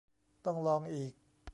[0.45, 1.13] ต้องลองอีก